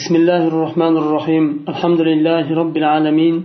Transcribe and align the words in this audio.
بسم 0.00 0.14
الله 0.16 0.42
الرحمن 0.52 0.94
الرحيم 1.02 1.44
الحمد 1.72 2.00
لله 2.00 2.54
رب 2.60 2.76
العالمين 2.76 3.36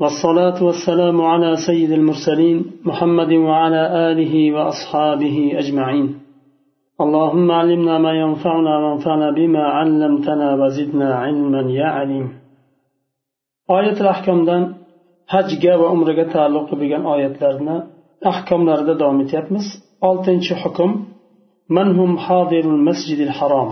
والصلاة 0.00 0.58
والسلام 0.68 1.16
على 1.32 1.50
سيد 1.66 1.90
المرسلين 1.90 2.58
محمد 2.84 3.32
وعلى 3.32 3.82
آله 4.10 4.34
وأصحابه 4.54 5.36
أجمعين 5.62 6.06
اللهم 7.04 7.50
علمنا 7.60 7.98
ما 7.98 8.12
ينفعنا 8.22 8.74
وانفعنا 8.82 9.28
بما 9.38 9.64
علمتنا 9.78 10.48
وزدنا 10.60 11.08
علما 11.14 11.62
يا 11.80 11.88
عليم 11.98 12.26
آية 13.70 13.98
الأحكام 14.04 14.38
دان 14.48 14.62
hajga 15.34 15.74
va 15.80 15.86
umraga 15.94 16.24
taalluqli 16.34 16.76
bo'lgan 16.82 17.02
oyatlarni 17.14 17.76
ahkomlarida 18.30 18.94
davom 19.00 19.18
etyapmiz. 19.24 19.66
Oltinchi 20.08 20.54
hukm 20.62 20.90
manhum 21.76 22.10
hodirul 22.26 22.80
masjidil 22.88 23.32
harom 23.38 23.70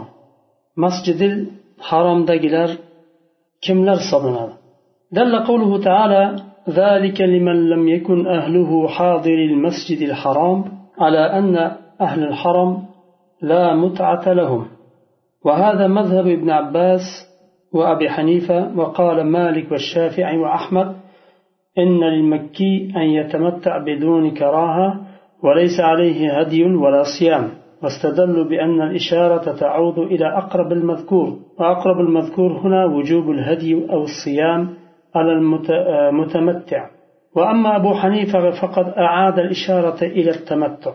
masjidil 0.85 1.35
haromdagilar 1.79 2.71
kimlar 3.65 3.99
hisoblanadi? 3.99 4.55
دل 5.13 5.39
قوله 5.39 5.79
تعالى 5.89 6.37
ذلك 6.71 7.21
لمن 7.21 7.69
لم 7.69 7.89
يكن 7.89 8.27
أهله 8.27 8.89
حاضر 8.89 9.39
المسجد 9.51 10.01
الحرام 10.03 10.65
على 10.99 11.19
أن 11.39 11.57
أهل 12.01 12.23
الحرم 12.23 12.83
لا 13.43 13.75
متعة 13.75 14.33
لهم 14.33 14.67
وهذا 15.45 15.87
مذهب 15.87 16.27
ابن 16.27 16.51
عباس 16.51 17.03
وأبي 17.73 18.11
حنيفة 18.11 18.79
وقال 18.79 19.25
مالك 19.25 19.73
والشافعي 19.73 20.39
وأحمد 20.39 20.97
إن 21.79 22.01
للمكي 22.01 22.93
أن 22.97 23.03
يتمتع 23.03 23.79
بدون 23.79 24.31
كراهة 24.31 25.01
وليس 25.43 25.81
عليه 25.81 26.39
هدي 26.39 26.65
ولا 26.65 27.03
صيام 27.19 27.51
واستدلوا 27.83 28.45
بأن 28.45 28.83
الإشارة 28.83 29.53
تعود 29.53 29.99
إلى 29.99 30.27
أقرب 30.39 30.73
المذكور 30.73 31.39
وأقرب 31.59 32.01
المذكور 32.01 32.53
هنا 32.53 32.85
وجوب 32.85 33.31
الهدي 33.31 33.75
أو 33.91 34.03
الصيام 34.03 34.75
على 35.15 35.33
المتمتع 36.13 36.87
وأما 37.37 37.77
أبو 37.77 37.95
حنيفة 37.95 38.51
فقد 38.51 38.89
أعاد 38.89 39.39
الإشارة 39.39 40.05
إلى 40.05 40.31
التمتع. 40.31 40.93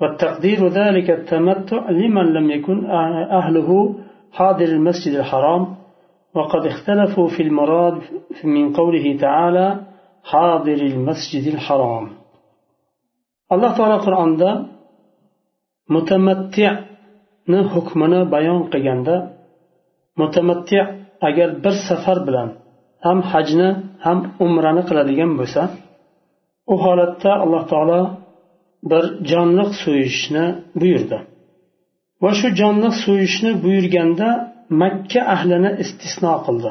والتقدير 0.00 0.68
ذلك 0.68 1.10
التمتع 1.10 1.90
لمن 1.90 2.32
لم 2.32 2.50
يكن 2.50 2.86
أهله 3.30 3.94
حاضر 4.32 4.64
المسجد 4.64 5.14
الحرام. 5.14 5.76
وقد 6.34 6.66
اختلفوا 6.66 7.28
في 7.28 7.42
المراد 7.42 8.00
من 8.44 8.72
قوله 8.72 9.16
تعالى 9.20 9.80
حاضر 10.24 10.72
المسجد 10.72 11.54
الحرام. 11.54 12.08
الله 13.52 13.76
تعالى 13.78 13.94
قرآن 13.94 14.36
mutamatti'ni 15.94 17.60
hukmini 17.72 18.20
bayon 18.34 18.60
qilganda 18.72 19.16
mutamatti 20.20 20.78
agar 21.28 21.48
bir 21.64 21.74
safar 21.88 22.18
bilan 22.26 22.48
ham 23.04 23.18
hajni 23.30 23.68
ham 24.04 24.18
umrani 24.44 24.82
qiladigan 24.88 25.32
bo'lsa 25.40 25.62
u 26.72 26.74
holatda 26.84 27.30
alloh 27.44 27.62
taolo 27.72 28.00
bir 28.90 29.04
jonliq 29.30 29.70
so'yishni 29.82 30.44
buyurdi. 30.80 31.18
Va 32.22 32.30
shu 32.38 32.48
jonliq 32.60 32.94
so'yishni 33.04 33.50
buyurganda 33.64 34.28
makka 34.82 35.20
ahlini 35.34 35.70
istisno 35.82 36.34
qildi. 36.46 36.70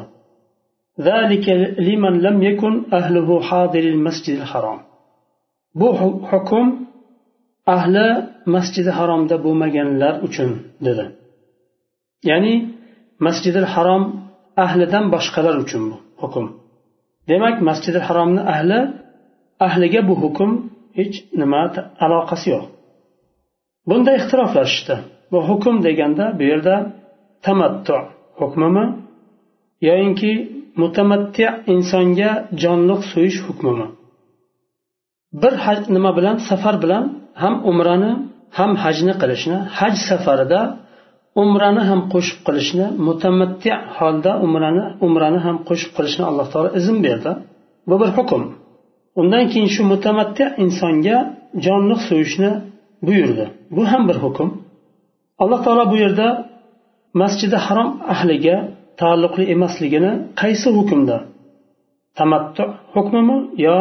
Bu 5.80 5.88
hukm 6.32 6.68
ahli 7.76 8.08
masjidi 8.56 8.92
haromda 9.00 9.36
bo'lmaganlar 9.46 10.14
uchun 10.28 10.50
dedi. 10.86 11.06
Ya'ni 12.30 12.54
masjidi 13.26 13.62
harom 13.74 14.04
ahlidan 14.66 15.06
boshqalar 15.14 15.56
uchun 15.64 15.84
bu 15.92 15.98
hukm. 16.22 16.46
Demak 17.30 17.56
masjidi 17.70 18.00
haromni 18.08 18.42
ahli 18.54 18.80
ahliga 19.68 20.02
bu 20.10 20.16
hukm 20.24 20.52
hech 20.98 21.16
nima 21.42 21.62
aloqasi 22.06 22.48
yo'q. 22.54 22.66
Bunda 23.90 24.12
ixtiroflashishdi 24.20 24.96
bu 25.32 25.40
hukm 25.50 25.76
deganda 25.88 26.26
bu 26.38 26.44
yerda 26.52 26.76
tamattu 27.46 27.98
hukmimi 28.40 28.86
yoyinki 29.88 30.32
mutamatti 30.82 31.46
insonga 31.74 32.32
jonliq 32.62 33.02
so'yish 33.12 33.40
hukmimi? 33.48 33.88
Bir 35.42 35.54
nima 35.96 36.12
bilan 36.18 36.38
safar 36.50 36.76
bilan 36.84 37.04
ham 37.42 37.56
umrani 37.70 38.12
ham 38.58 38.72
hajni 38.84 39.14
qilishni 39.22 39.58
haj 39.78 39.96
safarida 40.10 40.62
umrani 41.42 41.84
ham 41.90 42.02
qo'shib 42.14 42.40
qilishni 42.48 42.86
mutamatti 43.08 43.72
holda 43.98 44.32
umrani 44.46 44.84
umrani 45.06 45.40
ham 45.46 45.58
qo'shib 45.68 45.92
qilishni 45.98 46.24
alloh 46.30 46.48
taolo 46.54 46.70
izn 46.80 46.98
berdi. 47.06 47.32
Bu 47.90 47.96
bir 48.02 48.10
hukm. 48.18 48.42
Undan 49.20 49.44
keyin 49.52 49.70
shu 49.76 49.82
mutamatti 49.94 50.44
insonga 50.64 51.18
jonliq 51.66 52.02
so'yishni 52.10 52.52
buyurdi. 53.08 53.46
Bu 53.76 53.82
ham 53.92 54.04
bir 54.10 54.18
hukm. 54.26 54.48
Alloh 55.44 55.60
taolo 55.66 55.84
bu 55.92 55.96
yerda 56.04 56.28
masjidi 57.22 57.58
harom 57.66 57.90
ahliga 58.14 58.58
taalluqli 59.00 59.44
emasligini 59.56 60.12
qaysi 60.42 60.68
hukmda? 60.78 61.18
Tamattu 62.20 62.64
hukmimi 62.96 63.38
yo 63.66 63.78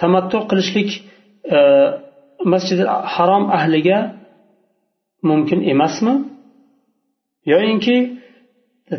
tamattu 0.00 0.36
qilishlik 0.50 0.90
e, 1.56 1.58
masjidi 2.52 2.84
harom 3.14 3.44
ahliga 3.58 3.98
mumkin 5.28 5.60
emasmi? 5.72 6.14
Yoyinki 7.52 7.96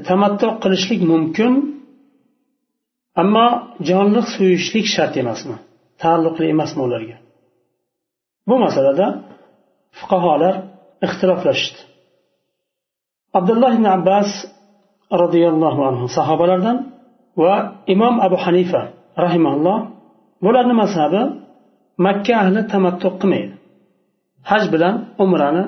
tamattu 0.07 0.47
qilishlik 0.63 1.01
mumkin 1.11 1.53
ammo 3.21 3.47
jonliq 3.89 4.27
so'yishlik 4.35 4.85
shart 4.95 5.13
emasmi? 5.23 5.55
Taalluqli 6.01 6.45
emasmi 6.53 6.81
ularga? 6.87 7.17
Bu 8.49 8.55
masalada 8.65 9.07
fuqarolar 9.99 10.55
ixtiroflashishdi 11.05 11.81
abdulloh 13.37 13.71
ibn 13.77 13.87
abbas 13.97 14.29
roziyallohu 15.23 15.81
anhu 15.89 16.05
sahobalardan 16.17 16.77
va 17.43 17.55
imom 17.93 18.15
abu 18.27 18.37
hanifa 18.45 18.81
rahimalloh 19.25 19.77
bularni 20.45 20.75
mazhabi 20.81 21.21
makka 22.05 22.33
ahli 22.43 22.61
tamattu 22.73 23.07
qilmaydi. 23.21 23.53
Haj 24.49 24.63
bilan 24.73 24.95
umrani 25.23 25.63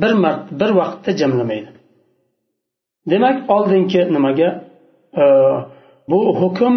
bir 0.00 0.12
mart 0.22 0.42
bir 0.60 0.70
vaqtda 0.80 1.10
jamlamaydi. 1.20 1.70
Demak 3.10 3.36
oldingi 3.54 4.00
nimaga 4.14 4.48
e, 5.22 5.24
bu 6.10 6.18
hukm 6.40 6.74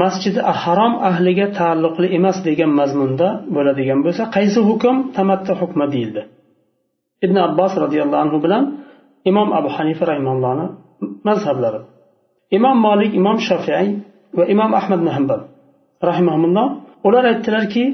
masjidi 0.00 0.40
harom 0.62 0.94
ahliga 1.10 1.46
taalluqli 1.58 2.06
emas 2.18 2.38
degan 2.48 2.70
mazmunda 2.80 3.28
bo'ladigan 3.54 3.98
bo'lsa 4.04 4.22
qaysi 4.36 4.60
hukm 4.68 4.96
tamattu 5.16 5.52
hukmi 5.60 5.86
deyildi? 5.94 6.22
Ibn 7.24 7.36
abbos 7.46 7.72
roziyallohu 7.84 8.20
anhu 8.24 8.38
bilan 8.44 8.64
imom 9.30 9.48
abu 9.58 9.68
hanifa 9.76 10.04
rahimallohni 10.10 10.66
mazhablari. 11.28 11.80
Imom 12.56 12.76
molik 12.86 13.12
imom 13.20 13.38
shofiy 13.48 13.86
va 14.38 14.44
imom 14.54 14.70
ahmad 14.80 15.00
muhammad 15.06 15.40
hambal 15.40 15.40
rahimahulloh 16.08 16.66
ular 17.06 17.24
aytdilarki 17.32 17.84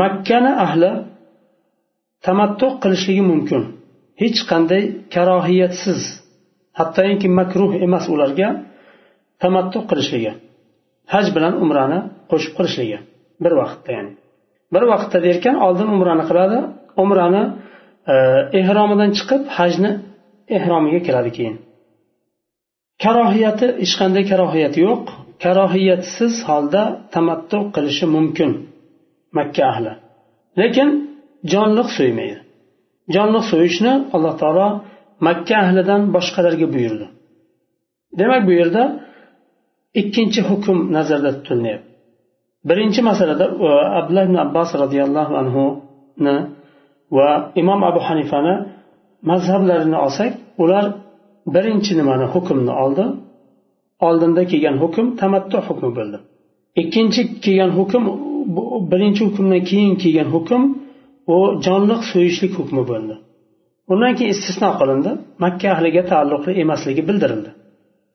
makkani 0.00 0.52
ahli 0.66 0.90
tamattu 2.26 2.66
qilishligi 2.82 3.22
mumkin. 3.30 3.62
Hech 4.22 4.40
qanday 4.50 4.82
karohiyatsiz 5.14 6.00
hattoki 6.78 7.28
makruh 7.40 7.72
emas 7.86 8.04
ularga 8.14 8.48
tamattu 9.42 9.78
qilishligi 9.90 10.32
haj 11.12 11.26
bilan 11.36 11.54
umrani 11.64 11.98
qo'shib 12.30 12.52
qilishligi 12.58 12.98
bir 13.44 13.52
vaqtda 13.60 13.90
ya'ni. 13.96 14.12
Bir 14.74 14.84
vaqtda 14.92 15.18
derkan 15.26 15.56
oldin 15.66 15.88
umrani 15.96 16.24
qiladi 16.30 16.58
umrani 17.02 17.42
e, 18.12 18.14
ehromidan 18.60 19.10
chiqib 19.18 19.42
hajni 19.56 19.90
ehromiga 20.56 21.00
kiradi 21.06 21.30
keyin. 21.36 21.56
Karohiyati 23.04 23.66
hech 23.82 23.94
qanday 24.00 24.24
karohiyati 24.32 24.78
yo'q. 24.88 25.04
Karohiyatsiz 25.42 26.34
holda 26.48 26.82
tamattu 27.14 27.58
qilishi 27.74 28.06
mumkin 28.14 28.50
makka 29.36 29.62
ahli. 29.72 29.92
Lekin 30.60 30.88
jonliq 31.52 31.88
so'ymaydi. 31.98 32.38
Jonliq 33.14 33.44
so'yishni 33.52 33.92
alloh 34.14 34.34
taolo 34.42 34.68
makka 35.26 35.54
ahlidan 35.64 36.00
boshqalarga 36.14 36.66
buyurdi. 36.74 37.06
Demak 38.18 38.42
bu 38.48 38.52
yerda 38.60 38.82
ikkinchi 40.00 40.40
hukm 40.48 40.76
nazarda 40.96 41.30
tutilyapti. 41.36 41.88
Birinchi 42.68 43.00
masalada 43.10 43.44
abdulloh 43.98 44.24
ibn 44.28 44.36
abbos 44.46 44.70
roziyallohu 44.82 45.32
anhuni 45.42 46.36
va 47.16 47.28
imom 47.60 47.80
abu 47.90 48.00
hanifani 48.08 48.54
mazhablarini 49.30 49.98
olsak 50.04 50.32
ular 50.62 50.84
birinchi 51.54 51.92
nimani 51.98 52.26
hukmni 52.34 52.72
oldi? 52.84 53.04
Oldinda 54.06 54.42
kelgan 54.50 54.76
hukm 54.82 55.06
tamattu 55.20 55.56
hukmi 55.68 55.90
bo'ldi. 55.98 56.18
Ikkinchi 56.82 57.22
kelgan 57.44 57.72
hukm 57.78 58.02
birinchi 58.90 59.22
hukmdan 59.28 59.62
keyin 59.70 59.94
kelgan 60.02 60.28
hukm 60.34 60.62
u 61.34 61.36
jonliq 61.66 62.02
so'yishlik 62.12 62.52
hukmi 62.60 62.82
bo'ldi. 62.90 63.14
Undan 63.92 64.12
keyin 64.18 64.32
istisno 64.36 64.70
qilindi. 64.80 65.10
Makka 65.44 65.66
ahliga 65.74 66.02
taalluqli 66.12 66.52
emasligi 66.62 67.02
bildirildi. 67.08 67.50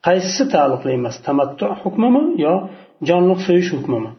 Qaysisi 0.06 0.44
taalluqli 0.54 0.92
emas 1.00 1.16
tamattu 1.28 1.66
hukmimi 1.84 2.24
yo 2.46 2.54
jonliq 3.10 3.40
so'yish 3.48 3.70
hukmimi? 3.76 4.12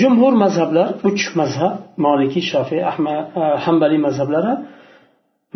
Jumhur 0.00 0.32
mazhablar 0.44 0.88
uch 1.08 1.22
mazhab 1.40 1.74
molikiy 2.04 2.44
shofiy 2.52 2.80
ahmad 2.90 3.18
e, 3.40 3.42
hambaliy 3.64 4.00
mazhablari 4.06 4.52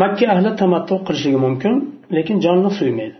makka 0.02 0.24
ahli 0.34 0.50
tamattu 0.62 0.94
qilishligi 1.06 1.38
mumkin 1.46 1.74
lekin 2.16 2.36
jonliq 2.44 2.74
so'ymaydi. 2.80 3.16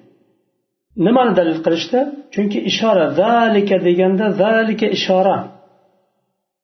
nimani 1.05 1.33
dalil 1.39 1.59
qilishdi? 1.65 2.01
Chunki 2.35 2.59
ishora 2.71 3.05
zalika 3.21 3.77
deganda 3.87 4.27
zalika 4.43 4.87
ishora. 4.97 5.39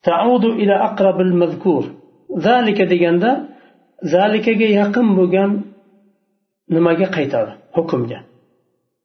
Taudu 0.08 0.50
ila 0.62 0.76
aqrabil 0.88 1.34
mazkur. 1.42 1.84
Zalika 2.46 2.84
deganda 2.92 3.30
zalikaga 4.14 4.68
yaqin 4.80 5.06
bo'lgan 5.18 5.50
nimaga 6.74 7.06
qaytadi? 7.16 7.52
Hukmga. 7.76 8.18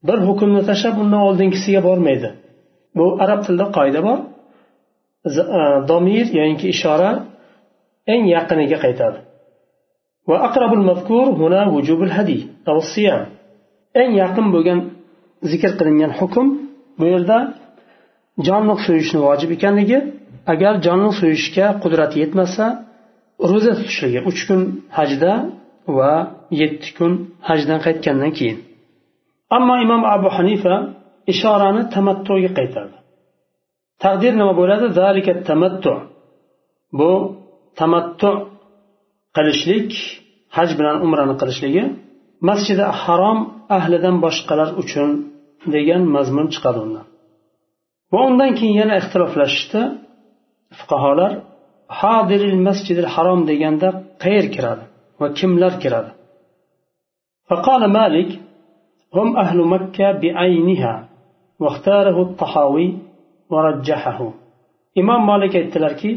Bir 0.07 0.19
hukmni 0.27 0.61
tashlab 0.69 0.95
undan 1.03 1.21
oldingisiga 1.29 1.81
bormaydi. 1.87 2.29
Bu 2.97 3.05
arab 3.23 3.39
tilida 3.45 3.65
qoida 3.77 3.99
bor. 4.07 4.19
E, 5.25 5.61
domir 5.89 6.25
ya'niki 6.39 6.67
ishora 6.75 7.11
eng 8.13 8.23
yaqiniga 8.35 8.77
qaytadi. 8.85 9.19
Va 10.29 10.37
aqrabul 10.47 10.83
mazkur 10.89 11.27
huna 11.39 11.61
vujubul 11.73 12.11
hadiy 12.17 12.41
eng 14.01 14.11
yaqin 14.21 14.47
bo'lgan 14.55 14.79
zikr 15.51 15.71
qilingan 15.79 16.11
hukm 16.19 16.47
bu 16.99 17.05
yerda 17.13 17.37
jonliq 18.47 18.79
so'yishni 18.87 19.19
vojib 19.27 19.49
ekanligi 19.57 19.99
agar 20.53 20.73
jonliq 20.85 21.13
so'yishga 21.21 21.65
qudrati 21.83 22.17
yetmasa 22.23 22.65
ro'za 23.49 23.71
tutishligi 23.79 24.19
uch 24.29 24.41
kun 24.47 24.61
hajda 24.97 25.31
va 25.97 26.13
yetti 26.61 26.89
kun 26.97 27.11
hajdan 27.49 27.79
qaytgandan 27.85 28.31
keyin. 28.37 28.59
Ammo 29.55 29.75
imom 29.85 30.01
abu 30.15 30.29
hanifa 30.37 30.73
ishorani 31.33 31.81
tamattuga 31.95 32.49
qaytardi. 32.57 32.97
Taqdir 34.03 34.33
nima 34.39 34.53
bo'ladi? 34.59 34.85
Zalika 34.99 35.33
tamattu. 35.49 35.93
Bu 36.99 37.11
tamattu 37.79 38.29
qilishlik 39.35 39.91
haj 40.57 40.69
bilan 40.79 40.95
umrani 41.05 41.35
qilishligi 41.41 41.83
masjidi 42.48 42.84
harom 43.02 43.38
ahlidan 43.76 44.16
boshqalar 44.24 44.68
uchun 44.82 45.08
degan 45.74 46.02
mazmun 46.14 46.46
chiqadi 46.54 46.78
undan 46.86 47.06
va 48.12 48.20
undan 48.30 48.50
keyin 48.58 48.76
yana 48.82 48.94
ixtiloflashishdi 49.00 49.80
fuqarolar 50.78 51.32
hodiril 52.00 52.58
masjidil 52.68 53.08
harom 53.14 53.40
deganda 53.50 53.88
qayer 54.22 54.46
kiradi 54.54 54.84
va 55.20 55.26
kimlar 55.38 55.74
kiradi 55.84 56.12
فقال 57.50 57.82
مالك 57.98 58.30
هم 59.16 59.28
أهل 59.36 59.58
مكة 59.74 60.06
بعينها 60.22 60.94
واختاره 61.62 62.22
الطحاوي 62.22 62.88
ورجحه 63.52 64.20
إمام 65.00 65.20
مالك 65.30 65.52
aytdilarki 65.60 66.10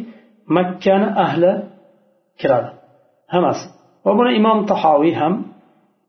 makkani 0.57 1.07
ahli 1.25 1.51
kiradi 2.41 2.69
hammasi 3.33 3.65
va 4.05 4.11
buni 4.17 4.31
imom 4.39 4.59
tahoviy 4.71 5.13
ham 5.21 5.33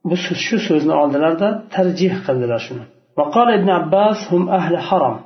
bu 0.09 0.15
shu 0.47 0.57
so'zni 0.69 0.95
oldilarda 1.03 1.49
tarjih 1.75 2.15
qildilar 2.27 2.61
shuni 2.69 2.87
وقال 3.21 3.49
ابن 3.59 3.71
عباس 3.81 4.19
هم 4.33 4.43
أهل 4.59 4.75
حرم 4.89 5.17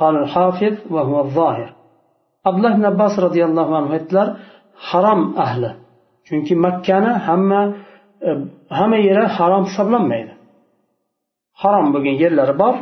قال 0.00 0.14
الحافظ 0.22 0.74
وهو 0.94 1.16
الظاهر 1.26 1.68
abdulloh 2.48 2.72
ibn 2.76 2.84
abbos 2.92 3.14
roziyallohu 3.26 3.72
anhu 3.80 3.92
aytdilar 3.98 4.28
harom 4.88 5.20
ahli 5.44 5.70
chunki 6.26 6.54
makkani 6.66 7.12
hamma 7.26 7.60
hamma 8.78 8.98
yeri 9.08 9.24
harom 9.36 9.62
hisoblanmaydi 9.68 10.32
harom 11.62 11.86
bo'lgan 11.94 12.16
yerlari 12.22 12.54
bor 12.62 12.74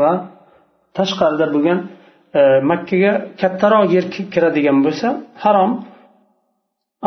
va 0.00 0.10
tashqarida 0.98 1.46
bo'lgan 1.54 1.78
makkaga 2.70 3.12
kattaroq 3.40 3.84
yer 3.96 4.04
kiradigan 4.34 4.78
bo'lsa 4.86 5.08
harom 5.44 5.72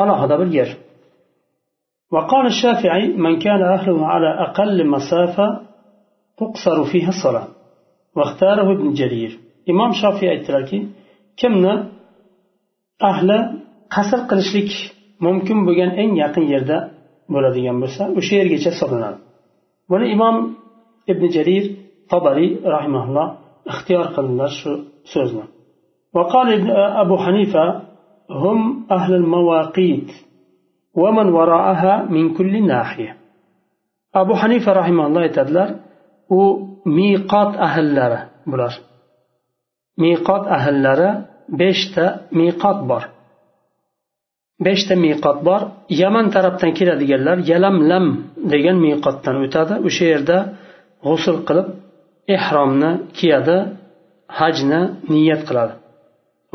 alohida 0.02 0.36
bir 0.42 0.50
yer 0.60 0.70
وقال 2.13 2.47
الشافعي 2.47 3.07
من 3.09 3.39
كان 3.39 3.63
أهله 3.63 4.07
على 4.07 4.29
أقل 4.41 4.87
مسافة 4.87 5.61
تقصر 6.39 6.85
فيها 6.93 7.09
الصلاة. 7.09 7.49
واختاره 8.17 8.73
ابن 8.73 8.93
جرير. 8.93 9.39
إمام 9.71 9.93
شافعي 9.93 10.41
التركي 10.41 10.89
كمنا 11.37 11.89
أهل 13.03 13.29
قصر 13.91 14.17
قلشلك؟ 14.31 14.71
ممكن 15.21 15.67
بغن 15.67 15.89
أن 15.89 16.17
يقين 16.17 16.49
يرد 16.53 16.91
بلدين 17.29 17.81
بسا 17.81 18.09
وشير 18.09 18.47
جيش 18.47 18.69
صلنا 18.81 19.19
ون 19.91 20.03
إمام 20.13 20.55
ابن 21.09 21.29
جرير 21.29 21.77
طبري 22.11 22.61
رحمه 22.65 23.05
الله 23.05 23.37
اختيار 23.67 24.03
قلنا 24.03 24.47
سوزنا. 25.05 25.43
وقال 26.15 26.53
ابن 26.53 26.71
أبو 26.71 27.17
حنيفة 27.17 27.83
هم 28.31 28.87
أهل 28.91 29.15
المواقيت. 29.15 30.11
ومن 31.02 31.28
وراءها 31.38 31.94
من 32.16 32.34
كل 32.38 32.54
ناحية 32.68 33.12
أبو 34.16 34.34
حنيفة 34.42 34.72
رحمه 34.82 35.04
الله 35.08 35.22
aytadilar 35.28 35.70
u 36.30 36.42
miqot 36.86 37.52
ahllari 37.68 38.20
bular 38.52 38.74
miqot 40.04 40.44
ahllari 40.58 41.10
beshta 41.60 42.06
miqot 42.40 42.80
bor 42.90 43.04
beshta 44.66 44.94
miqot 45.06 45.38
bor 45.48 45.62
yaman 46.02 46.26
tarafdan 46.36 46.72
keladiganlar 46.78 47.38
yalamlam 47.52 48.06
degan 48.54 48.78
miqotdan 48.86 49.36
o'tadi 49.46 49.74
o'sha 49.88 50.06
yerda 50.14 50.38
g'usul 51.06 51.38
qilib 51.48 51.68
ehromni 52.36 52.92
kiyadi 53.18 53.58
hajni 54.40 54.82
niyat 55.14 55.42
qiladi 55.50 55.74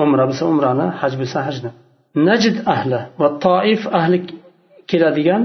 umra 0.02 0.25
bo'lsa 0.28 0.44
umrani 0.52 0.87
haj 1.00 1.12
bo'lsa 1.20 1.38
hajni 1.49 1.70
Najd 2.27 2.55
ahli 2.73 2.99
va 3.19 3.27
toif 3.45 3.81
ahli 3.99 4.17
keladigan 4.89 5.43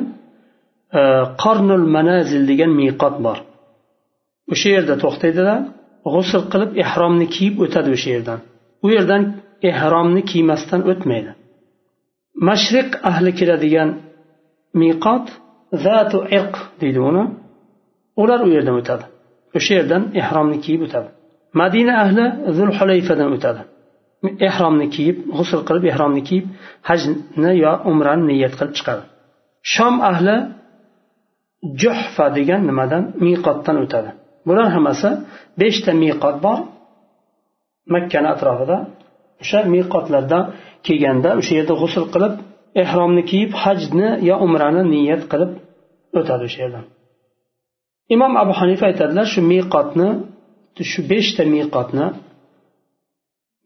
e, 0.98 1.00
qornul 1.42 1.84
manazil 1.96 2.42
degan 2.50 2.70
miqot 2.80 3.16
bor. 3.26 3.38
O'sha 4.52 4.68
yerda 4.76 4.94
to'xtaydilar 5.04 5.60
g'usul 6.14 6.42
qilib 6.52 6.70
ehromni 6.84 7.26
kiyib 7.34 7.56
o'tadi 7.64 7.88
o'sha 7.96 8.08
yerdan. 8.14 8.38
U 8.84 8.86
yerdan 8.96 9.22
ehromni 9.70 10.22
kiymasdan 10.30 10.80
o'tmaydi. 10.90 11.32
Mashriq 12.48 12.90
ahli 13.10 13.30
keladigan 13.38 13.88
miqot 14.82 15.26
zatu 15.84 16.18
irq 16.38 16.54
deydi 16.80 17.00
uni. 17.10 17.24
Ular 18.22 18.40
u 18.46 18.48
yerdan 18.56 18.76
o'tadi. 18.80 19.04
O'sha 19.56 19.72
yerdan 19.78 20.02
ehromni 20.20 20.58
kiyib 20.64 20.82
o'tadi. 20.86 21.08
Madina 21.60 21.94
ahli 22.04 22.24
zul 22.56 22.70
hulayfadan 22.78 23.30
o'tadi. 23.36 23.62
Ehromni 24.48 24.86
kiyib 24.94 25.16
g'usul 25.36 25.60
qilib 25.68 25.84
ehromni 25.92 26.22
kiyib 26.28 26.46
hajni 26.88 27.52
yo 27.64 27.72
umrani 27.90 28.24
niyat 28.30 28.54
qilib 28.58 28.74
chiqadi. 28.78 29.02
Shom 29.74 29.94
ahli 30.10 30.36
juhfa 31.82 32.26
degan 32.36 32.60
nimadan? 32.70 33.02
Miqotdan 33.24 33.76
o'tadi. 33.84 34.10
Bular 34.46 34.68
hammasi 34.76 35.10
beshta 35.60 35.92
miqot 36.02 36.36
bor 36.44 36.58
makkani 37.94 38.28
atrofida. 38.34 38.76
O'sha 39.42 39.60
miqotlardan 39.74 40.42
kelganda 40.86 41.30
o'sha 41.40 41.52
yerda 41.58 41.74
g'usul 41.82 42.04
qilib 42.14 42.34
ehromni 42.82 43.22
kiyib 43.30 43.52
hajni 43.62 44.08
yo 44.28 44.34
umrani 44.46 44.82
niyat 44.94 45.22
qilib 45.32 45.52
o'tadi 46.18 46.42
o'sha 46.48 46.58
yerdan. 46.64 46.84
Imom 48.14 48.32
abu 48.42 48.52
hanifa 48.60 48.84
aytadilar 48.90 49.26
shu 49.34 49.40
miqotni 49.52 50.08
shu 50.90 51.00
beshta 51.10 51.42
miqotni 51.54 52.06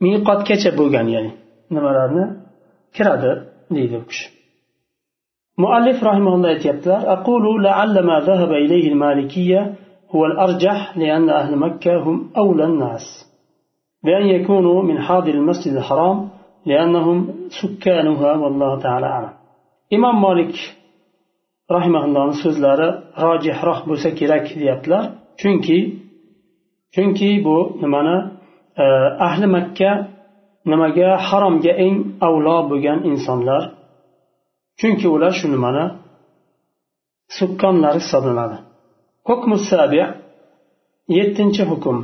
miqotgacha 0.04 0.70
bo'lgan 0.78 1.06
ya'ni 1.14 1.32
nimalarni 1.74 2.24
kiradi 2.96 3.32
deydi 3.74 3.94
u 4.02 4.04
kishi 4.10 4.26
muallif 5.62 5.98
rahimalloh 6.08 6.48
aytyaptilar 6.54 7.00
aqulu 7.16 7.50
la'alla 7.66 8.00
ma 8.10 8.16
dhahaba 8.28 8.56
ilayhi 8.64 8.88
al-malikiyya 8.94 9.62
هو 10.14 10.26
الأرجح 10.26 10.96
لأن 10.98 11.30
أهل 11.30 11.56
مكة 11.56 11.96
هم 12.04 12.30
أولى 12.36 12.64
الناس 12.64 13.04
بأن 14.04 14.26
يكونوا 14.26 14.82
من 14.82 14.98
حاضر 15.06 15.34
المسجد 15.34 15.72
الحرام 15.72 16.28
لأنهم 16.66 17.18
سكانها 17.48 18.32
والله 18.36 18.78
تعالى 18.80 19.06
أعلم 19.06 19.32
إمام 19.92 20.22
مالك 20.22 20.54
رحمه 21.70 22.04
الله 22.04 22.26
so'zlari 22.42 22.88
rojihroq 23.24 23.80
bo'lsa 23.88 24.08
kerak 24.18 24.46
deyaptilar 24.60 25.04
chunki 25.40 25.78
chunki 26.94 27.30
bu 27.44 27.56
nimani 27.82 28.16
ahli 29.27 29.47
makka 29.55 29.91
nimaga 30.71 31.09
haromga 31.27 31.73
eng 31.85 31.95
avlo 32.27 32.57
bo'lgan 32.69 32.99
insonlar 33.09 33.63
chunki 34.79 35.07
ular 35.15 35.33
shu 35.39 35.47
nimani 35.55 35.85
sukkonlari 37.37 37.99
hisoblanadi 38.03 38.57
hukm 39.29 39.51
sabi 39.69 40.01
yettinchi 41.17 41.63
hukm 41.71 41.97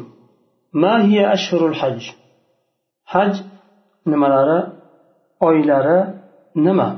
ma 0.81 0.93
hiya 1.07 1.25
ashhurul 1.35 1.75
haj 1.81 1.99
haj 3.13 3.33
nimalari 4.11 4.59
oylari 5.47 5.99
nima 6.65 6.89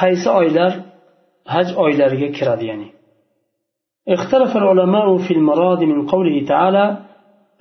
qaysi 0.00 0.28
oylar 0.40 0.72
haj 1.54 1.68
oylariga 1.84 2.28
kiradi 2.38 2.66
ya'ni 2.72 2.88
اختلف 4.16 4.52
العلماء 4.56 5.16
في 5.24 5.32
المراد 5.38 5.80
من 5.92 5.98
قوله 6.12 6.36
تعالى 6.52 6.84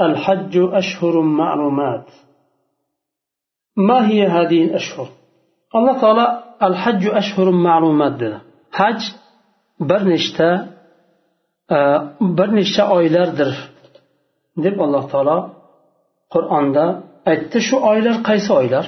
الحج 0.07 0.54
أشهر 0.80 1.14
معلومات 1.40 2.07
ما 3.88 3.99
هي 4.09 4.21
هذه 4.37 4.61
الأشهر 4.69 5.09
الله 5.76 5.95
تعالى 6.00 6.26
الحج 6.69 7.02
أشهر 7.21 7.47
معلومات 7.50 8.14
dedi 8.21 8.38
haj 8.71 9.00
bir 9.80 10.02
nechta 10.12 10.49
bir 12.38 12.49
nechta 12.59 12.83
oylardir 12.97 13.50
deb 14.64 14.76
alloh 14.85 15.04
taolo 15.12 15.38
qur'onda 16.35 16.85
aytdi 17.30 17.59
shu 17.69 17.76
oylar 17.90 18.16
qaysi 18.28 18.50
oylar 18.61 18.85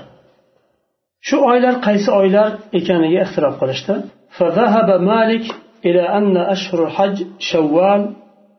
shu 1.28 1.36
oylar 1.50 1.74
qaysi 1.86 2.10
oylar 2.20 2.50
ekaniga 2.78 3.18
ixtirof 3.26 3.54
qilishdi 3.62 3.94
فذهب 4.38 4.88
مالك 5.12 5.44
إلى 5.86 6.02
أن 6.18 6.36
أشهر 6.54 6.78
الحج 6.86 7.16
شوال 7.38 8.02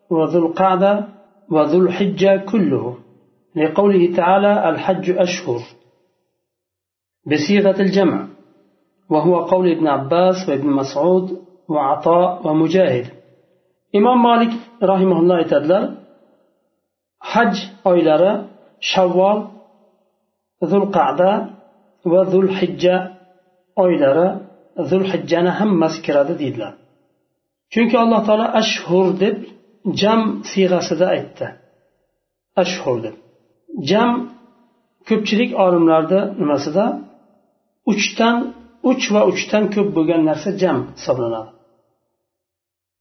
وذو 0.09 0.39
القعدة 0.45 0.93
وذو 1.51 1.81
الحجة 1.85 2.45
كله. 2.51 2.97
لقوله 3.55 4.15
تعالى 4.15 4.69
الحج 4.69 5.09
أشهر. 5.09 5.61
بصيغة 7.25 7.81
الجمع. 7.81 8.27
وهو 9.09 9.45
قول 9.45 9.71
ابن 9.71 9.87
عباس 9.87 10.49
وابن 10.49 10.67
مسعود 10.67 11.41
وعطاء 11.69 12.47
ومجاهد. 12.47 13.07
إمام 13.95 14.23
مالك 14.23 14.51
رحمه 14.83 15.19
الله 15.19 15.43
تعالى 15.43 15.97
حج 17.31 17.55
أيلر 17.87 18.23
شوال 18.79 19.47
ذو 20.63 20.77
القعدة 20.83 21.49
وذو 22.05 22.41
الحجة 22.41 22.95
أيلر 23.79 24.17
ذو 24.89 24.97
الحجة 24.97 25.49
hammasi 25.59 26.01
kiradi 26.05 26.33
deydilar 26.39 26.73
chunki 27.73 27.95
alloh 28.03 28.19
taolo 28.27 28.45
ashhur 28.61 29.05
deb 29.21 29.37
jam 30.01 30.21
siyg'asida 30.51 31.05
aytdi. 31.15 31.47
Ashhur 32.61 32.97
deb. 33.05 33.15
Jam 33.89 34.13
ko'pchilik 35.09 35.51
olimlarda 35.65 36.19
nimasida? 36.41 36.85
Uchdan 37.91 38.37
uch 38.89 39.05
va 39.13 39.21
uchdan 39.31 39.63
ko'p 39.75 39.89
bo'lgan 39.97 40.21
narsa 40.29 40.49
jam 40.61 40.77
hisoblanadi. 40.97 41.51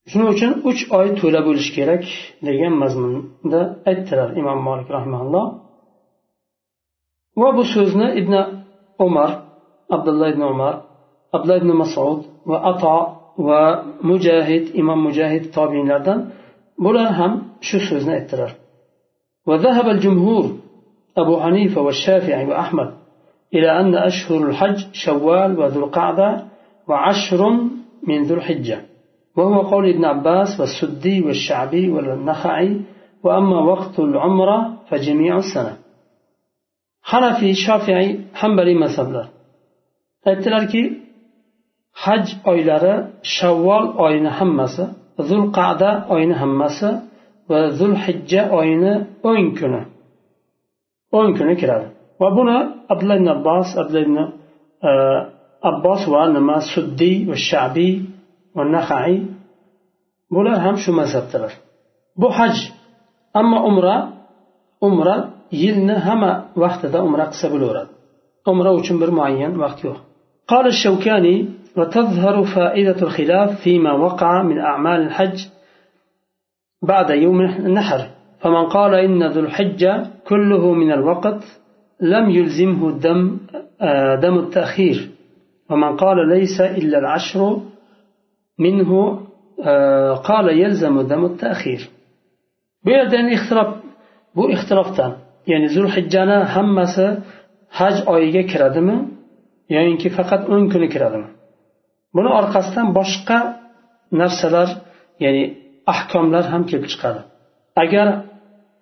Shuning 0.09 0.29
uchun 0.35 0.51
uch 0.69 0.81
oy 0.97 1.07
to'la 1.19 1.39
bo'lishi 1.47 1.71
kerak 1.77 2.03
degan 2.47 2.73
mazmunda 2.83 3.61
aytdilar 3.89 4.29
imom 4.41 4.59
molik 4.67 4.87
rahmanalloh 4.95 5.45
va 7.41 7.49
bu 7.57 7.63
so'zni 7.73 8.07
ibn 8.21 8.33
umar 9.05 9.31
abdulloh 9.95 10.27
ibn 10.33 10.43
umar 10.53 10.73
abdulloh 11.35 11.57
ibn 11.61 11.71
masud 11.81 12.19
va 12.49 12.57
ato 12.71 12.97
va 13.47 13.63
mujahid 14.09 14.65
imom 14.81 14.99
mujahid 15.07 15.45
tobiinlardan 15.57 16.19
bular 16.83 17.09
ham 17.19 17.31
shu 17.67 17.77
so'zni 17.89 18.13
aytdilar 18.19 18.51
وذهب 19.49 19.87
الجمهور 19.95 20.45
أبو 21.21 21.33
حنيفة 21.43 21.81
والشافعي 21.81 22.45
وأحمد 22.45 22.89
إلى 23.55 23.69
أن 23.79 23.95
أشهر 24.09 24.39
الحج 24.49 24.79
شوال 24.93 25.59
وذو 25.59 25.79
القعدة 25.85 26.29
وعشر 26.89 27.41
من 28.07 28.19
ذو 28.27 28.35
الحجة. 28.35 28.77
وهو 29.37 29.61
قول 29.71 29.89
ابن 29.93 30.05
عباس 30.05 30.59
والسدي 30.59 31.21
والشعبي 31.25 31.89
والنخعي 31.93 32.81
وأما 33.23 33.59
وقت 33.71 33.95
العمرة 33.99 34.59
فجميع 34.89 35.37
السنة. 35.37 35.73
حنفي 37.09 37.53
شافعي 37.53 38.09
حنبلي 38.39 38.73
مذهبlar 38.83 39.25
aytdilarki 40.29 40.83
haj 42.03 42.25
oylari 42.51 42.95
shavvol 43.35 43.85
oyini 44.05 44.31
hammasi 44.37 44.83
zulqada 45.29 45.89
oyini 46.13 46.35
hammasi 46.41 46.89
va 47.49 47.59
zulhijja 47.79 48.41
oyini 48.59 48.93
o'n 49.29 49.45
kuni. 49.57 49.81
O'n 51.17 51.29
kuni 51.37 51.53
kiradi. 51.61 51.87
Va 52.21 52.27
buni 52.37 52.57
abdulla 52.91 53.15
ibn 53.19 53.27
abbos 53.35 53.69
abdulla 53.81 54.23
e, 54.87 54.91
abbos 55.69 56.01
va 56.13 56.21
nima 56.35 56.57
suddiy 56.73 57.17
va 57.29 57.35
shabiy 57.49 57.93
va 58.55 58.63
nahaiy 58.75 59.17
bular 60.33 60.57
ham 60.65 60.75
shu 60.83 60.91
mazhabdalar. 60.99 61.53
Bu 62.21 62.27
haj 62.37 62.55
ammo 63.39 63.57
umra 63.69 63.95
umra 64.87 65.15
yilni 65.61 65.95
hamma 66.07 66.31
vaqtida 66.63 66.97
umra 67.07 67.25
qilsa 67.31 67.47
bo'laveradi. 67.53 67.91
Umra 68.51 68.71
uchun 68.79 68.97
bir 69.01 69.09
muayyan 69.17 69.53
vaqt 69.63 69.79
yo'q. 69.87 69.97
Qala 70.51 70.69
shavkani 70.83 71.35
وتظهر 71.77 72.43
فائدة 72.55 72.99
الخلاف 73.01 73.61
فيما 73.63 73.93
وقع 73.93 74.43
من 74.43 74.57
أعمال 74.59 74.99
الحج 75.01 75.37
بعد 76.87 77.09
يوم 77.09 77.41
النحر. 77.41 78.01
فمن 78.41 78.65
قال 78.65 78.93
إن 78.95 79.23
ذو 79.23 79.41
الحجة 79.41 80.05
كله 80.29 80.73
من 80.73 80.91
الوقت 80.91 81.43
لم 82.01 82.29
يلزمه 82.29 82.91
دم 82.91 83.37
دم 84.23 84.35
التأخير. 84.39 85.09
ومن 85.69 85.97
قال 85.97 86.29
ليس 86.29 86.61
إلا 86.61 86.97
العشر 86.99 87.61
منه 88.59 88.91
قال 90.29 90.45
يلزم 90.61 91.01
دم 91.01 91.25
التأخير. 91.25 91.81
بيردن 92.85 93.33
اختلاف 93.33 93.83
bu 94.35 94.43
ixtilofdan 94.55 95.11
ya'ni 95.51 95.69
zulhijjani 95.75 96.37
hammasi 96.53 97.07
haj 97.79 97.95
oyiga 98.13 98.43
kiradimi 98.51 98.95
yoyinki 99.75 100.09
faqat 100.17 100.41
o'n 100.53 100.63
kuni 100.73 100.87
kiradimi 100.93 101.27
buni 102.15 102.29
orqasidan 102.39 102.87
boshqa 102.99 103.37
narsalar 104.21 104.69
ya'ni 105.23 105.43
ahkomlar 105.93 106.43
ham 106.53 106.63
kelib 106.69 106.87
chiqadi. 106.93 107.21
Agar 107.83 108.07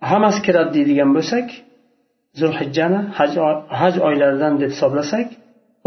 hammasi 0.09 0.39
kiradi 0.45 0.71
deydigan 0.77 1.09
bo'lsak 1.17 1.47
zulhijjani 2.39 2.99
haj 3.81 3.93
oylaridan 4.07 4.53
deb 4.61 4.71
hisoblasak 4.75 5.27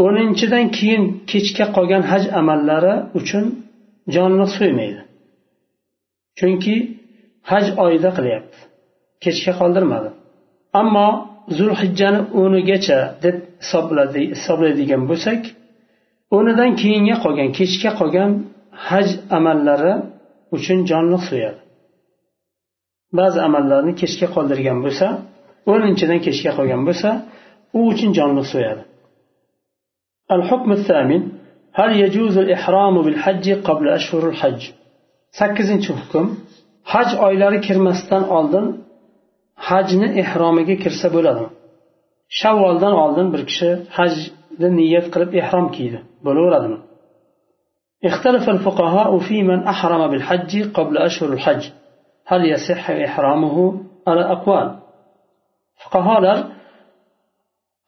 o'ninchidan 0.05 0.67
keyin 0.77 1.03
kechga 1.31 1.67
qolgan 1.77 2.03
haj 2.13 2.25
amallari 2.41 2.95
uchun 3.19 3.45
jonliq 4.15 4.51
so'ymaydi. 4.59 5.01
Chunki 6.39 6.77
haj 7.51 7.65
oyida 7.85 8.11
qilyapti 8.17 8.59
kechga 9.25 9.53
qoldirmadi. 9.61 10.11
Ammo 10.81 11.09
zulhijjani 11.59 12.21
o'nigacha 12.41 12.99
deb 13.25 13.37
hisoblaydigan 14.35 15.03
bo'lsak 15.11 15.41
o'nidan 16.38 16.72
keyinga 16.82 17.16
qolgan 17.24 17.50
kechga 17.58 17.92
qolgan 18.00 18.32
haj 18.88 19.08
amallari 19.38 19.94
uchun 20.56 20.80
jonliq 20.90 21.24
so'yadi 21.30 21.60
ba'zi 23.20 23.40
amallarni 23.48 23.94
kechga 24.02 24.28
qoldirgan 24.36 24.78
bo'lsa 24.86 25.08
o'ninchidan 25.72 26.20
kechga 26.28 26.52
qolgan 26.58 26.82
bo'lsa 26.88 27.10
u 27.78 27.80
uchun 27.92 28.12
jonliq 28.20 28.48
so'yadi 28.56 28.84
الحكم 30.38 30.70
الثامن 30.80 31.22
هل 31.80 31.92
يجوز 32.04 32.36
الإحرام 32.46 32.96
بالحج 33.06 33.46
قبل 33.68 33.86
أشهر 34.00 34.24
الحج 34.34 34.62
sakkizinchi 35.40 35.92
hukm 36.00 36.26
haj 36.92 37.10
oylari 37.26 37.60
kirmasdan 37.68 38.24
oldin 38.38 38.66
hajni 39.68 40.08
ehromiga 40.22 40.76
kirsa 40.84 41.08
bo'ladimi 41.16 41.50
shavvoldan 42.40 42.94
oldin 43.04 43.28
bir 43.34 43.42
kishi 43.50 43.70
hajni 43.98 44.26
niyat 44.79 45.07
qilib 45.15 45.31
ihrom 45.41 45.67
kiydi 45.77 45.99
bo'laveradimi 46.27 46.79
اختلف 48.11 48.49
الفقهاء 48.49 49.19
في 49.19 49.43
من 49.43 49.63
أحرم 49.63 50.11
بالحج 50.11 50.53
قبل 50.73 50.99
أشهر 50.99 51.33
الحج. 51.33 51.63
هل 52.27 52.45
يصح 52.53 52.91
إحرامه؟ 52.91 53.57
على 54.09 54.33
أقوال. 54.33 54.77
فقهاء 55.85 56.51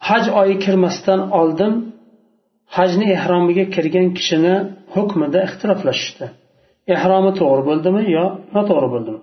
حج 0.01 0.29
أي 0.29 0.55
كرمستان 0.55 1.21
أولدن 1.21 1.91
حج 2.67 3.11
إحرامه 3.13 3.65
كرغن 3.65 4.15
كشنا 4.15 4.73
حكم 4.95 5.25
دا 5.25 5.45
اختلف 5.45 5.87
لشتة 5.87 6.29
إحرام 6.93 7.31
طور 7.31 7.61
بلدم 7.61 7.97
يا 7.97 8.39
ما 8.55 8.63
طور 8.69 8.87
بلدم 8.87 9.19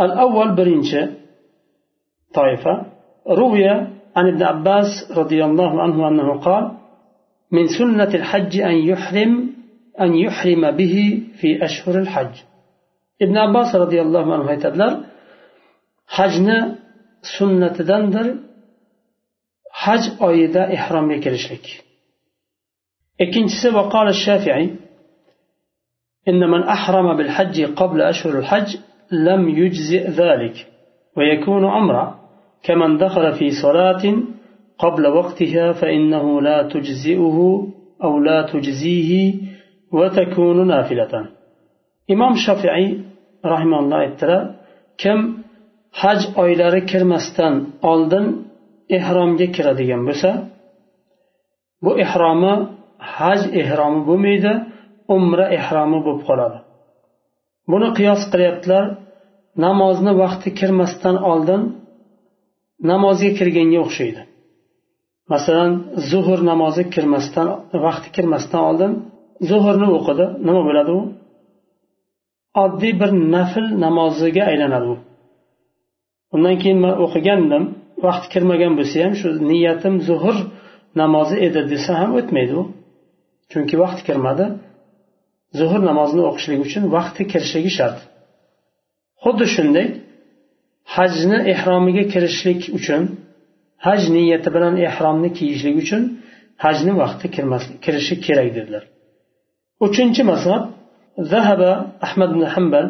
الأول 0.00 0.54
برينجة 0.54 1.10
طائفة 2.34 2.86
روية 3.28 3.91
عن 4.16 4.28
ابن 4.32 4.42
عباس 4.42 5.12
رضي 5.20 5.44
الله 5.44 5.82
عنه 5.82 6.08
أنه 6.08 6.40
قال 6.40 6.64
من 7.50 7.64
سنة 7.78 8.12
الحج 8.20 8.60
أن 8.60 8.76
يحرم 8.90 9.32
أن 10.00 10.14
يحرم 10.14 10.70
به 10.70 11.22
في 11.40 11.64
أشهر 11.64 11.98
الحج. 11.98 12.34
ابن 13.22 13.36
عباس 13.36 13.74
رضي 13.74 14.00
الله 14.02 14.34
عنه 14.34 14.46
aytadilar 14.50 14.92
hajni 16.06 16.78
sunnatidandir 17.22 18.26
haj 19.82 20.02
oyida 20.20 20.62
ihromga 20.76 21.18
kirishlik 21.24 21.64
ikkinchisi 23.24 23.68
وقال 23.76 24.08
الشافعي 24.08 24.66
إن 26.28 26.40
من 26.50 26.62
أحرم 26.62 27.16
بالحج 27.16 27.56
قبل 27.80 28.02
أشهر 28.02 28.38
الحج 28.38 28.76
لم 29.12 29.48
يجزئ 29.48 30.10
ذلك 30.10 30.66
ويكون 31.16 31.64
عمرة. 31.64 32.21
كمن 32.65 32.97
دخل 32.97 33.25
في 33.39 33.47
صلاة 33.63 34.03
قبل 34.83 35.07
وقتها 35.07 35.65
فإنه 35.79 36.41
لا 36.41 36.57
تجزئه 36.73 37.37
أو 38.03 38.19
لا 38.19 38.41
تجزيه 38.41 39.11
وتكون 39.91 40.67
نافلة 40.67 41.13
إمام 42.11 42.33
شافعي 42.45 42.87
رحمه 43.45 43.79
الله 43.79 43.97
aytdilar 44.05 44.43
kim 45.01 45.19
haj 46.01 46.19
oylari 46.41 46.81
kirmasdan 46.91 47.53
oldin 47.91 48.25
ehromga 48.97 49.47
kiradigan 49.55 50.01
bo'lsa 50.07 50.29
bu 51.83 51.91
ehromi 52.03 52.53
haj 53.15 53.41
ehromi 53.61 54.01
bo'lmaydi 54.09 54.53
umra 55.15 55.45
ehromi 55.57 55.99
bo'lib 56.05 56.21
qoladi 56.29 56.57
buni 57.71 57.89
qiyos 57.97 58.21
qilyaptilar 58.31 58.85
namozni 59.65 60.13
vaqti 60.21 60.49
kirmasdan 60.59 61.15
oldin 61.31 61.61
namozga 62.90 63.30
kirganga 63.38 63.78
o'xshaydi. 63.86 64.22
Masalan 65.32 65.72
zuhr 66.10 66.38
namozi 66.50 66.82
kirmasdan 66.94 67.48
vaqti 67.84 68.08
kirmasdan 68.16 68.62
oldin 68.70 68.92
zuhrni 69.50 69.88
o'qidi 69.98 70.26
nima 70.46 70.62
bo'ladi 70.68 70.90
u? 70.98 71.02
Oddiy 72.64 72.92
bir 73.00 73.10
nafl 73.34 73.64
namoziga 73.84 74.42
aylanadi 74.50 74.88
u. 74.94 74.96
Undan 76.34 76.56
keyin 76.62 76.78
man 76.84 76.94
o'qigandim 77.04 77.64
vaqti 78.06 78.26
kirmagan 78.34 78.72
bo'lsa 78.78 78.96
ham 79.04 79.14
shu 79.20 79.28
niyatim 79.50 79.94
zuhr 80.08 80.36
namozi 81.00 81.36
edi 81.46 81.60
desa 81.72 81.92
ham 82.00 82.10
o'tmaydi 82.18 82.54
u. 82.62 82.62
Chunki 83.50 83.74
vaqti 83.84 84.02
kirmadi. 84.08 84.44
Zuhr 85.58 85.80
namozini 85.90 86.22
o'qishlik 86.30 86.60
uchun 86.66 86.82
vaqti 86.96 87.22
kirishligi 87.32 87.72
shart. 87.78 87.98
Xuddi 89.22 89.46
shunday 89.54 89.86
hajni 90.95 91.37
ehromiga 91.53 92.03
kirishlik 92.13 92.61
uchun 92.77 93.01
haj 93.85 94.01
niyati 94.15 94.49
bilan 94.55 94.75
ehromni 94.87 95.29
kiyishlik 95.37 95.75
uchun 95.83 96.01
hajni 96.63 96.93
vaqti 97.01 97.27
kirishi 97.83 98.15
kerak 98.25 98.49
dedilar 98.57 98.83
uchinchi 99.85 100.23
mazhab 100.31 100.63
ذهب 101.33 101.61
أحمد 102.03 102.29
بن 102.37 102.43
حنبل 102.53 102.85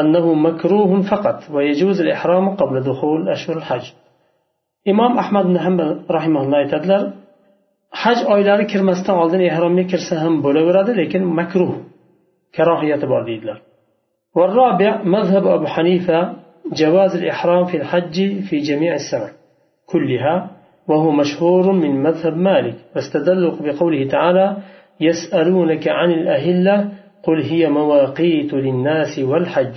أنه 0.00 0.34
مكروه 0.46 1.02
فقط 1.02 1.38
ويجوز 1.54 2.00
الإحرام 2.00 2.44
قبل 2.60 2.76
دخول 2.90 3.28
أشهر 3.28 3.56
الحج 3.56 3.86
إمام 4.88 5.12
أحمد 5.18 5.44
بن 5.50 5.58
حنبل 5.64 5.90
رحمه 6.16 6.40
الله 6.42 6.58
aytadilar 6.64 7.02
haj 8.02 8.18
oylari 8.34 8.64
kirmasdan 8.72 9.16
oldin 9.22 9.40
ehromga 9.50 9.84
kirsa 9.92 10.14
ham 10.22 10.34
bo'laveradi 10.44 10.92
lekin 11.00 11.22
makruh 11.38 11.72
karohiyati 12.56 13.06
bor 13.12 13.22
deydilar 13.30 13.58
والرابع 14.36 14.92
مذهب 15.14 15.44
أبو 15.56 15.66
حنيفة 15.74 16.18
جواز 16.71 17.15
الإحرام 17.15 17.65
في 17.65 17.77
الحج 17.77 18.43
في 18.49 18.57
جميع 18.57 18.93
السنة 18.93 19.29
كلها 19.85 20.51
وهو 20.87 21.11
مشهور 21.11 21.71
من 21.71 22.03
مذهب 22.03 22.37
مالك. 22.37 22.75
واستدلوا 22.95 23.51
بقوله 23.59 24.07
تعالى 24.07 24.57
يسألونك 24.99 25.87
عن 25.87 26.11
الأهلة 26.11 26.91
قل 27.23 27.41
هي 27.41 27.69
مواقيت 27.69 28.53
للناس 28.53 29.19
والحج. 29.19 29.75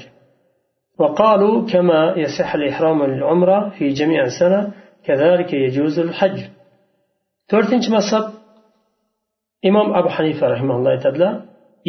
وقالوا 0.99 1.67
كما 1.67 2.15
يصح 2.17 2.55
الإحرام 2.55 3.05
للعمرة 3.05 3.69
في 3.69 3.89
جميع 3.89 4.25
السنة 4.25 4.73
كذلك 5.05 5.53
يجوز 5.53 5.99
الحج. 5.99 6.39
to'rtinchi 7.51 7.91
mazhab 7.97 8.25
imom 9.69 9.89
abu 9.99 10.09
hanifa 10.17 10.45
rahimalloh 10.55 10.91
aytadilar 10.97 11.33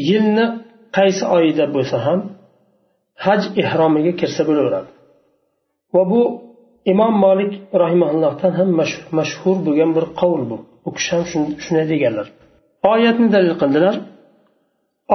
yilni 0.09 0.45
qaysi 0.97 1.23
oyida 1.37 1.65
bo'lsa 1.75 1.97
ham 2.05 2.19
haj 3.25 3.41
ehromiga 3.61 4.13
kirsa 4.19 4.41
bo'laveradi. 4.49 4.89
Va 5.95 6.03
bu 6.11 6.21
imom 6.91 7.13
molik 7.25 7.51
rahimaullohdan 7.83 8.51
ham 8.59 8.69
mashhur 9.19 9.57
bo'lgan 9.67 9.91
bir 9.97 10.05
qovul 10.19 10.43
bu. 10.51 10.57
U 10.87 10.89
kishi 10.97 11.11
ham 11.15 11.23
shunday 11.63 11.85
deganlar. 11.93 12.27
Oyatni 12.93 13.27
dalil 13.35 13.53
qildilar. 13.61 13.95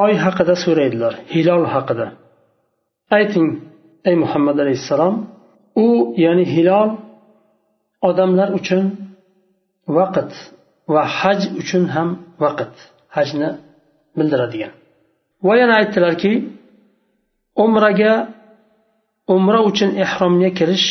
Oy 0.04 0.12
haqida 0.24 0.54
so'raydilar 0.64 1.14
hilol 1.32 1.64
haqida. 1.74 2.06
Ayting 3.16 3.48
ey 4.08 4.16
muhammad 4.22 4.56
alayhissalom 4.64 5.14
u 5.84 5.88
ya'ni 6.24 6.44
hilol 6.54 6.90
odamlar 8.08 8.48
uchun 8.58 8.84
vaqt 9.98 10.30
va 10.94 11.02
haj 11.18 11.40
uchun 11.60 11.84
ham 11.94 12.08
vaqt. 12.44 12.74
Hajni 13.16 13.48
bildiradigan. 14.18 14.72
Va 15.46 15.54
yana 15.60 15.74
aytdilarki 15.80 16.32
umraga 17.65 18.13
umra 19.35 19.59
uchun 19.69 19.89
ehromga 20.03 20.49
kirish 20.59 20.89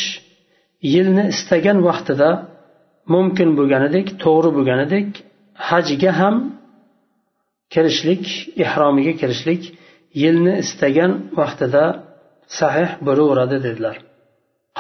yilni 0.95 1.25
istagan 1.33 1.79
vaqtida 1.89 2.31
mumkin 3.15 3.49
bo'lganidek 3.59 4.07
to'g'ri 4.23 4.51
bo'lganidek 4.57 5.09
hajga 5.69 6.13
ham 6.21 6.37
kirishlik 7.73 8.25
ehromiga 8.65 9.13
kirishlik 9.21 9.63
yilni 10.23 10.55
istagan 10.65 11.13
vaqtida 11.39 11.85
sahih 12.59 12.89
bo'laveradi 13.07 13.59
dedilar 13.69 13.99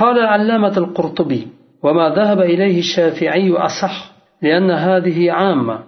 قال 0.02 0.18
علامة 0.32 0.74
القرطبي 0.84 1.42
وما 1.84 2.06
ذهب 2.18 2.40
إليه 2.40 2.78
الشافعي 2.78 3.52
أصح 3.68 4.12
لأن 4.42 4.70
هذه 4.70 5.32
عامة 5.32 5.78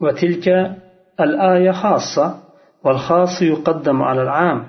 وتلك 0.00 0.76
الآية 1.20 1.70
خاصة 1.70 2.26
والخاص 2.84 3.42
يقدم 3.42 4.02
على 4.02 4.22
العام 4.22 4.60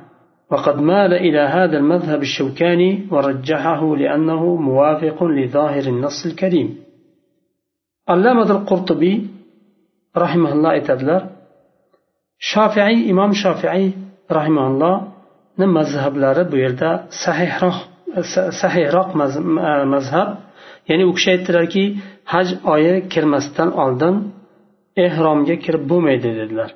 وقد 0.51 0.77
مال 0.81 1.13
إلى 1.15 1.39
هذا 1.39 1.79
المذهب 1.79 2.23
الشوكاني 2.23 3.07
ورجحه 3.11 3.97
لأنه 3.97 4.57
موافق 4.57 5.25
لظاهر 5.25 5.83
النص 5.83 6.27
الكريم. 6.27 6.79
علامة 8.09 8.51
القرطبي 8.51 9.27
رحمه 10.17 10.53
الله 10.53 10.79
تدلر 10.79 11.23
شافعي 12.39 13.11
إمام 13.11 13.33
شافعي 13.33 13.93
رحمه 14.33 14.67
الله 14.67 15.09
نم 15.59 15.75
مذهب 15.75 16.17
لا 16.17 16.33
رب 16.33 16.55
يرد 16.55 17.01
صحيح 17.27 17.65
رق 17.65 17.79
صحيح 18.63 18.95
رق 18.95 19.17
مذهب. 19.87 20.39
يعني 20.89 21.05
وكشيء 21.05 21.47
تراكي 21.47 21.97
حج 22.27 22.55
آية 22.67 23.09
كرمستان 23.09 23.69
ألدن 23.69 24.31
إهرام 24.99 25.45
يكرب 25.45 25.87
بوميد 25.89 26.23
دلر 26.23 26.71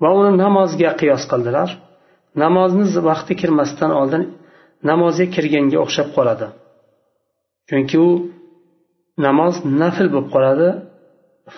وأون 0.00 0.36
نماز 0.36 0.82
قياس 0.82 1.22
قلدلر. 1.30 1.89
Namozni 2.42 2.84
vaqti 3.08 3.32
kirmasdan 3.40 3.92
oldin 4.00 4.22
namozga 4.90 5.26
kirganga 5.34 5.78
o'xshab 5.84 6.08
qoladi. 6.16 6.46
Chunki 7.68 7.96
u 8.08 8.10
namoz 9.26 9.54
nafl 9.82 10.06
bo'lib 10.14 10.28
qoladi 10.34 10.68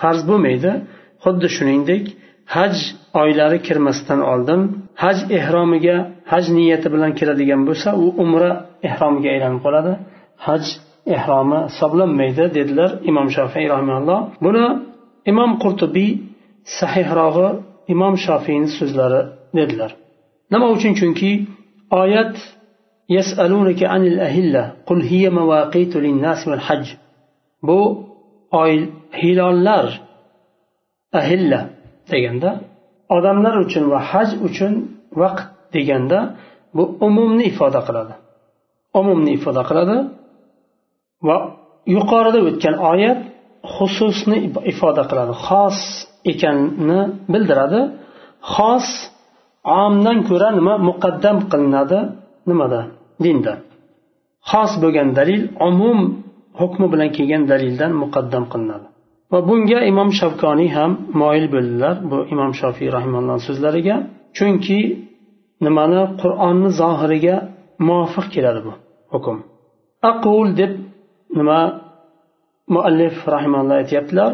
farz 0.00 0.20
bo'lmaydi. 0.30 0.72
Xuddi 1.24 1.48
shuningdek 1.56 2.04
haj 2.54 2.74
oylari 3.22 3.58
kirmasdan 3.66 4.20
oldin 4.32 4.60
haj 5.02 5.18
ehromiga 5.38 5.96
haj 6.32 6.44
niyati 6.56 6.88
bilan 6.94 7.12
kiradigan 7.18 7.62
bo'lsa 7.68 7.88
u 8.04 8.06
umra 8.24 8.50
ehromiga 8.88 9.28
aylanib 9.34 9.60
qoladi. 9.66 9.92
Haj 10.46 10.64
ehromi 11.16 11.58
hisoblanmaydi 11.70 12.44
dedilar 12.58 12.90
imom 13.10 13.28
shofiy 13.36 13.66
rahimalloh 13.74 14.20
buni 14.44 14.64
imom 15.30 15.50
qurtubiy 15.62 16.10
sahihrog'i 16.78 17.48
imom 17.94 18.14
shofiyni 18.26 18.68
so'zlari 18.78 19.20
dedilar. 19.58 19.90
nima 20.52 20.66
uchun? 20.74 20.92
Chunki 21.00 21.30
oyat 22.02 22.34
yasalunaka 23.16 23.84
anil 23.96 24.18
ahilla 24.28 24.62
qul 24.88 25.00
hiya 25.10 25.30
mawaqitu 25.38 25.96
linnas 26.06 26.40
wal 26.50 26.62
hajj. 26.68 26.86
Bu 27.66 27.80
oy 28.62 28.74
hilollar 29.20 29.86
ahilla 31.20 31.60
deganda 32.10 32.50
odamlar 33.16 33.54
uchun 33.64 33.84
va 33.92 34.00
haj 34.10 34.28
uchun 34.46 34.72
vaqt 35.22 35.46
deganda 35.74 36.18
bu 36.76 36.82
umumni 37.06 37.44
ifoda 37.52 37.80
qiladi. 37.88 38.14
Umumni 39.00 39.30
ifoda 39.38 39.62
qiladi 39.68 39.96
va 41.28 41.36
yuqorida 41.96 42.38
o'tgan 42.48 42.74
oyat 42.92 43.20
xususni 43.74 44.38
ifoda 44.72 45.02
qiladi. 45.10 45.32
Xos 45.46 45.78
ekanini 46.32 47.00
bildiradi. 47.32 47.80
Xos 48.54 48.86
omdan 49.83 50.17
ko'ra 50.29 50.49
nima 50.59 50.73
muqaddam 50.89 51.37
qilinadi 51.51 51.99
nimada 52.49 52.81
dinda 53.23 53.53
xos 54.49 54.71
bo'lgan 54.83 55.09
dalil 55.19 55.41
umum 55.69 55.99
hukmi 56.59 56.85
bilan 56.93 57.09
kelgan 57.17 57.43
dalildan 57.51 57.91
muqaddam 58.03 58.43
qilinadi 58.51 58.87
va 59.31 59.39
bunga 59.49 59.79
imom 59.91 60.09
shavkoniy 60.19 60.69
ham 60.77 60.91
moyil 61.21 61.45
bo'ldilar 61.55 61.95
bu 62.09 62.17
imom 62.33 62.51
shofiy 62.61 62.89
rahimalloh 62.97 63.37
so'zlariga 63.47 63.95
chunki 64.37 64.79
nimani 65.65 66.01
qur'onni 66.21 66.69
zohiriga 66.81 67.35
muvofiq 67.87 68.27
keladi 68.35 68.61
bu 68.67 68.73
hukm 69.13 69.37
aqul 70.11 70.47
deb 70.59 70.71
nima 71.39 71.59
muallif 72.75 73.15
rahimalloh 73.35 73.75
aytyaptilar 73.81 74.31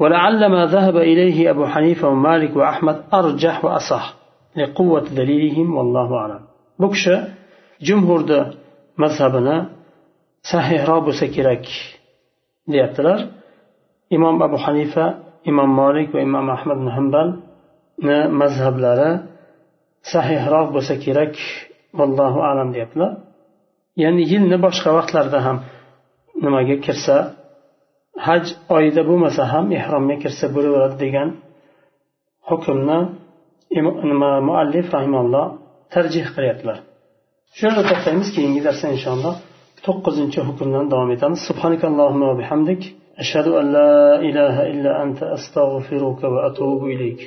ولعل 0.00 0.42
ما 0.54 0.62
ذهب 0.74 0.96
إليه 0.96 1.38
أبو 1.52 1.64
حنيفة 1.72 2.08
ومالك 2.08 2.52
وأحمد 2.56 2.96
أرجح 3.20 3.64
وأصح 3.64 4.04
E, 4.55 4.63
bu 6.79 6.87
kishi 6.93 7.15
jumhurni 7.87 8.39
mazhabini 9.01 9.57
sahihro 10.51 10.97
bo'lsa 11.07 11.25
kerak 11.35 11.63
deyaptilar. 12.71 13.19
Imom 14.15 14.35
abu 14.47 14.57
hanifa 14.65 15.05
imom 15.49 15.69
molik 15.81 16.07
va 16.15 16.19
imom 16.27 16.47
ahmad 16.55 16.77
ibn 16.79 16.89
hambalni 16.97 18.19
mazhablari 18.41 19.11
sahihroq 20.13 20.67
bo'lsa 20.75 20.93
kerak 21.05 21.33
vallohu 21.99 22.39
alam 22.51 22.67
deyaptilar. 22.75 23.11
Ya'ni 24.03 24.23
yilni 24.31 24.57
boshqa 24.65 24.89
vaqtlarida 24.97 25.39
ham 25.47 25.57
nimaga 26.43 26.75
kirsa 26.85 27.15
haj 28.27 28.43
oyida 28.75 29.01
bo'lmasa 29.09 29.43
ham 29.53 29.65
ehromga 29.79 30.15
kirsa 30.23 30.45
bo'laveradi 30.55 30.97
degan 31.03 31.29
hukmni 32.49 32.99
nima 34.11 34.31
muallif 34.49 34.85
rahimalloh 34.95 35.45
tarjih 35.93 36.27
qilyaptilar. 36.35 36.77
Shu 37.55 37.61
yerda 37.67 37.83
to'xtaymiz 37.89 38.27
keyingi 38.35 38.61
darsda 38.67 38.87
inshaalloh 38.95 39.35
to'qqizinchi 39.85 40.39
hukmdan 40.47 40.85
davom 40.93 41.09
etamiz. 41.15 41.39
Subhanakallohumma 41.49 42.25
va 42.31 42.35
bihamdik. 42.41 42.81
Ashhadu 43.23 43.51
an 43.61 43.65
la 43.77 43.91
ilaha 44.29 44.63
illa 44.73 44.91
anta 45.03 45.25
astag'firuka 45.37 46.25
va 46.33 46.39
atubu 46.49 46.85
ilayk. 46.95 47.21